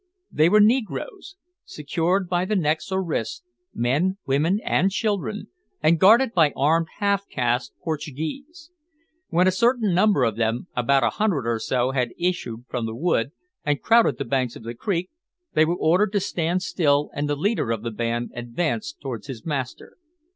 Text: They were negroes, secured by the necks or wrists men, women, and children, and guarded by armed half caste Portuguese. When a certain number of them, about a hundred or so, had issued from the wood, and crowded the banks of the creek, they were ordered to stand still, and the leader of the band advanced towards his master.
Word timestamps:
They 0.31 0.49
were 0.49 0.59
negroes, 0.59 1.35
secured 1.63 2.27
by 2.27 2.45
the 2.45 2.55
necks 2.55 2.91
or 2.91 3.03
wrists 3.03 3.43
men, 3.71 4.17
women, 4.25 4.59
and 4.63 4.89
children, 4.89 5.49
and 5.79 5.99
guarded 5.99 6.33
by 6.33 6.53
armed 6.55 6.87
half 6.97 7.27
caste 7.29 7.73
Portuguese. 7.83 8.71
When 9.29 9.47
a 9.47 9.51
certain 9.51 9.93
number 9.93 10.23
of 10.23 10.37
them, 10.37 10.65
about 10.75 11.03
a 11.03 11.11
hundred 11.21 11.45
or 11.45 11.59
so, 11.59 11.91
had 11.91 12.13
issued 12.17 12.65
from 12.67 12.87
the 12.87 12.95
wood, 12.95 13.29
and 13.63 13.79
crowded 13.79 14.17
the 14.17 14.25
banks 14.25 14.55
of 14.55 14.63
the 14.63 14.73
creek, 14.73 15.11
they 15.53 15.65
were 15.65 15.75
ordered 15.77 16.13
to 16.13 16.19
stand 16.19 16.63
still, 16.63 17.11
and 17.13 17.29
the 17.29 17.35
leader 17.35 17.69
of 17.69 17.83
the 17.83 17.91
band 17.91 18.31
advanced 18.33 18.99
towards 19.01 19.27
his 19.27 19.45
master. 19.45 19.97